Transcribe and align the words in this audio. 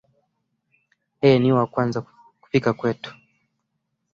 Yeye 1.21 1.37
ni 1.39 1.49
wa 1.55 1.65
kwanza 1.71 1.99
kufika 2.41 2.69
kwetu 2.79 3.11